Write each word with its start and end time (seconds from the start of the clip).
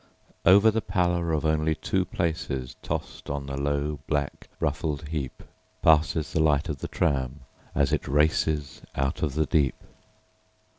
Over 0.47 0.71
the 0.71 0.81
pallor 0.81 1.31
of 1.31 1.45
only 1.45 1.75
two 1.75 2.05
placesTossed 2.05 3.29
on 3.29 3.45
the 3.45 3.55
low, 3.55 3.99
black, 4.07 4.47
ruffled 4.59 5.09
heapPasses 5.11 6.31
the 6.31 6.39
light 6.41 6.69
of 6.69 6.79
the 6.79 6.87
tram 6.87 7.41
as 7.75 7.93
it 7.93 8.05
racesOut 8.07 9.21
of 9.21 9.35
the 9.35 9.45
deep. 9.45 9.75